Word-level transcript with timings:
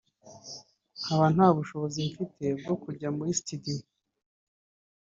nkaba 0.99 1.25
nta 1.35 1.47
bushobozi 1.57 1.99
mfite 2.09 2.43
bwo 2.59 2.75
kujya 2.83 3.09
muri 3.17 3.31
studio 3.39 3.85